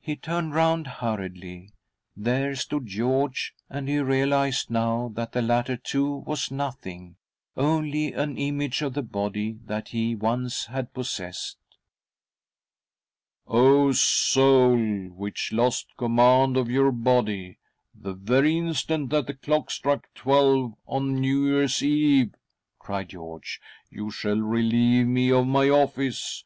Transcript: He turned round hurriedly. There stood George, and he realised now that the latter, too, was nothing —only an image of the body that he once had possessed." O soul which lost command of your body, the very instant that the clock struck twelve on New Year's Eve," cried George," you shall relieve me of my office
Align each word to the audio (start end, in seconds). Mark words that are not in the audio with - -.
He 0.00 0.16
turned 0.16 0.56
round 0.56 0.88
hurriedly. 0.88 1.70
There 2.16 2.56
stood 2.56 2.86
George, 2.88 3.54
and 3.70 3.88
he 3.88 4.00
realised 4.00 4.70
now 4.72 5.12
that 5.14 5.30
the 5.30 5.40
latter, 5.40 5.76
too, 5.76 6.10
was 6.26 6.50
nothing 6.50 7.14
—only 7.56 8.12
an 8.12 8.36
image 8.38 8.82
of 8.82 8.94
the 8.94 9.04
body 9.04 9.52
that 9.66 9.90
he 9.90 10.16
once 10.16 10.64
had 10.66 10.92
possessed." 10.92 11.58
O 13.46 13.92
soul 13.92 14.76
which 15.10 15.52
lost 15.52 15.96
command 15.96 16.56
of 16.56 16.68
your 16.68 16.90
body, 16.90 17.58
the 17.94 18.14
very 18.14 18.58
instant 18.58 19.10
that 19.10 19.28
the 19.28 19.34
clock 19.34 19.70
struck 19.70 20.12
twelve 20.12 20.72
on 20.88 21.14
New 21.20 21.46
Year's 21.46 21.84
Eve," 21.84 22.34
cried 22.80 23.10
George," 23.10 23.60
you 23.92 24.10
shall 24.10 24.38
relieve 24.40 25.06
me 25.06 25.30
of 25.30 25.46
my 25.46 25.68
office 25.68 26.44